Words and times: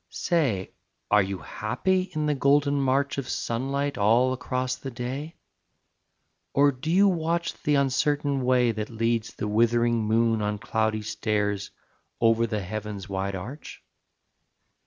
"Say, 0.09 0.71
are 1.11 1.21
you 1.21 1.37
happy 1.37 2.09
in 2.15 2.25
the 2.25 2.33
golden 2.33 2.81
march 2.81 3.19
Of 3.19 3.29
sunlight 3.29 3.99
all 3.99 4.33
across 4.33 4.75
the 4.75 4.89
day? 4.89 5.35
Or 6.55 6.71
do 6.71 6.89
you 6.89 7.07
watch 7.07 7.53
the 7.61 7.75
uncertain 7.75 8.43
way 8.43 8.71
That 8.71 8.89
leads 8.89 9.35
the 9.35 9.47
withering 9.47 10.03
moon 10.05 10.41
on 10.41 10.57
cloudy 10.57 11.03
stairs 11.03 11.69
Over 12.19 12.47
the 12.47 12.61
heaven's 12.63 13.07
wide 13.07 13.35
arch? 13.35 13.83